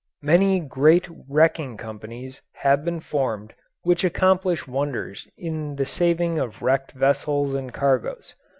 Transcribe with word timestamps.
Many 0.23 0.59
great 0.59 1.07
wrecking 1.29 1.77
companies 1.77 2.41
have 2.53 2.83
been 2.83 3.01
formed 3.01 3.53
which 3.83 4.03
accomplish 4.03 4.67
wonders 4.67 5.27
in 5.37 5.75
the 5.75 5.85
saving 5.85 6.39
of 6.39 6.63
wrecked 6.63 6.93
vessels 6.93 7.53
and 7.53 7.71
cargoes. 7.71 8.33